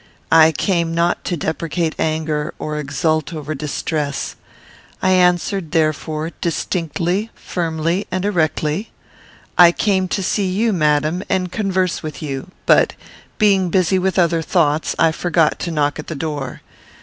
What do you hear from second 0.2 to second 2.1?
I came not to deprecate